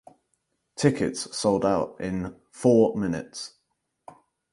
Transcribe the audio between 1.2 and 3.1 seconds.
sold out in four